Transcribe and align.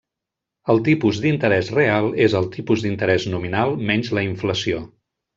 El 0.73 0.79
tipus 0.85 1.17
d'interès 1.25 1.67
real 1.75 2.07
és 2.27 2.35
el 2.39 2.47
tipus 2.55 2.85
d'interès 2.85 3.27
nominal 3.33 3.75
menys 3.91 4.09
la 4.19 4.25
inflació. 4.29 4.81